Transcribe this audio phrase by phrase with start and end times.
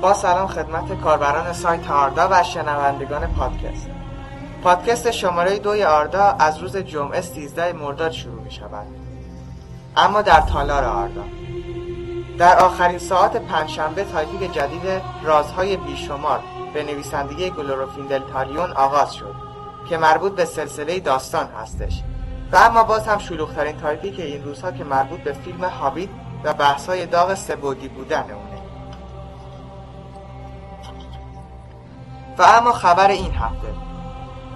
[0.00, 3.86] با سلام خدمت کاربران سایت آردا و شنوندگان پادکست.
[4.62, 8.86] پادکست شماره دوی آردا از روز جمعه 13 مرداد شروع می شود.
[9.96, 11.24] اما در تالار آردا.
[12.38, 16.40] در آخرین ساعت پنجشنبه topic جدید رازهای بیشمار
[16.74, 19.34] به نویسندگی گلورفیندل تالیون آغاز شد
[19.88, 22.02] که مربوط به سلسله داستان هستش.
[22.52, 26.08] و اما باز هم شلوغترین topic این روزها که مربوط به فیلم هابیت
[26.44, 28.55] و بحثهای داغ سه‌بعدی بودن اونه.
[32.38, 33.68] و اما خبر این هفته.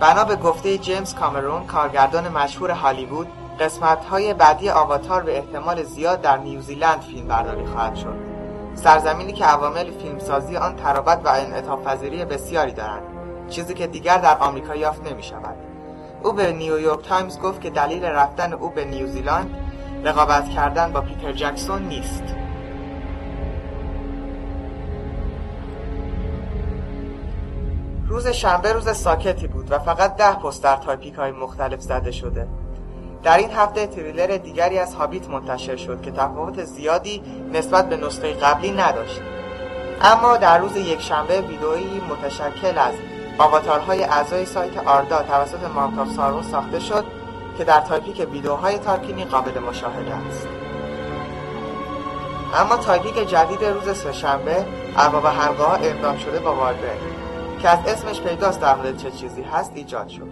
[0.01, 3.29] بنا به گفته جیمز کامرون کارگردان مشهور هالیوود
[3.61, 8.30] قسمت های بعدی آواتار به احتمال زیاد در نیوزیلند فیلم برداری خواهد شد.
[8.74, 11.87] سرزمینی که عوامل فیلمسازی آن ترابط و انعطاف
[12.30, 13.02] بسیاری دارند
[13.51, 15.57] چیزی که دیگر در آمریکا یافت نمی شود
[16.23, 19.55] او به نیویورک تایمز گفت که دلیل رفتن او به نیوزیلند
[20.05, 22.24] رقابت کردن با پیتر جکسون نیست.
[28.11, 32.47] روز شنبه روز ساکتی بود و فقط ده پست در topic های مختلف زده شده.
[33.23, 38.33] در این هفته تریلر دیگری از هابیت منتشر شد که تفاوت زیادی نسبت به نسخه
[38.33, 39.21] قبلی نداشت.
[40.02, 42.95] اما در روز یک شنبه ویدئویی متشکل از
[43.39, 47.05] آواتارهای اعضای سایت آردا توسط Mouth of Sauron ساخته شد
[47.59, 50.49] که در تایپیک ویدئوهای تارکینی قابل مشاهده است.
[52.55, 57.30] اما تایپیک جدید روز سهشنبه ارباب حلقه ها اقدام شده با واربر
[57.63, 60.29] که از اسمش پیداست در مورد چه چیزی هست ایجاد شد.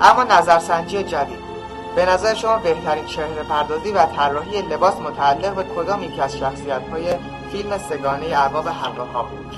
[0.00, 1.52] اما نظرسنجی جدید.
[1.96, 6.88] به نظر شما بهترین چهره پردازی و طراحی لباس متعلق به کدام یکی از شخصیت
[6.92, 7.14] های
[7.52, 9.56] فیلم سگانه ارباب ها بود؟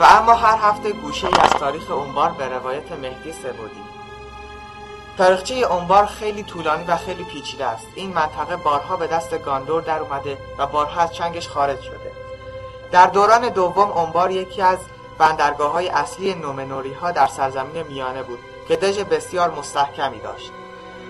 [0.00, 3.82] و اما هر هفته گوشه ای از تاریخ اونبار به روایت مهدی سبودی
[5.18, 7.86] تاریخچه اونبار خیلی طولانی و خیلی پیچیده است.
[7.94, 12.27] این منطقه بارها به دست گاندور در اومده و بارها از چنگش خارج شده.
[12.92, 14.78] در دوران دوم اونبار یکی از
[15.18, 20.52] بندرگاه های اصلی نومنوری ها در سرزمین میانه بود که دژ بسیار مستحکمی داشت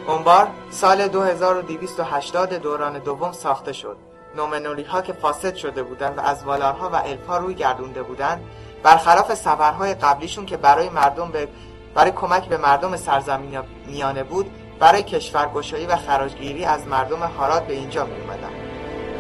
[0.07, 3.97] اونبار سال 2280 دوران دوم ساخته شد
[4.37, 8.45] نومنوری ها که فاسد شده بودند و از والارها و الفا روی گردونده بودند
[8.83, 11.49] برخلاف سفرهای قبلیشون که برای مردم به
[11.95, 17.73] برای کمک به مردم سرزمین میانه بود برای کشورگشایی و خراجگیری از مردم هارات به
[17.73, 18.68] اینجا می اومدن.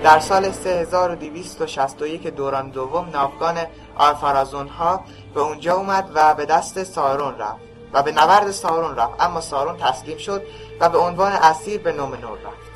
[0.02, 3.58] در سال 3261 دوران دوم ناوگان
[3.96, 5.04] آلفارازون ها
[5.34, 7.60] به اونجا اومد و به دست سارون رفت
[7.92, 9.12] و به نبرد سارون رفت.
[9.20, 10.42] اما سارون تسلیم شد
[10.80, 12.68] و به عنوان اسیر به نومنور رفت.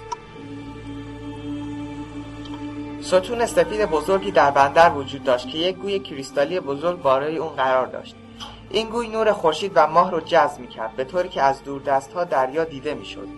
[3.07, 7.87] ستون سفید بزرگی در بندر وجود داشت که یک گوی کریستالی بزرگ بالای اون قرار
[7.87, 8.17] داشت.
[8.71, 12.25] این گوی نور خورشید و ماه رو جذب می‌کرد به طوری که از دور ها
[12.25, 13.29] دریا دیده می‌شد.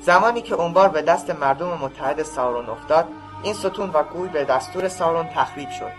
[0.00, 3.08] زمانی که اون بار به دست مردم متحد سارون افتاد
[3.42, 5.92] این ستون و گوی به دستور سارون تخریب شد.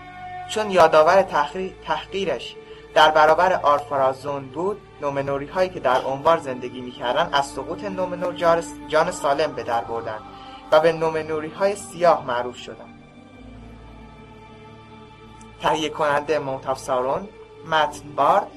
[0.49, 1.21] چون یادآور
[1.85, 2.55] تحقیرش
[2.93, 8.33] در برابر آرفرازون بود نومنوری هایی که در اونبار زندگی می‌کردن از سقوط نومنور
[8.87, 10.19] جان سالم به در بردن
[10.71, 13.03] و به نومنوری های سیاه معروف شدند.
[15.61, 17.29] تهیه کننده موتاف سارون
[17.71, 18.47] متن بارد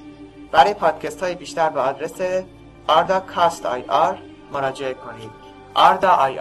[0.53, 2.45] برای پادکست های بیشتر به آدرس
[2.87, 3.85] آردا کاست آی
[4.53, 5.31] مراجعه کنید.
[5.75, 6.41] آردا آی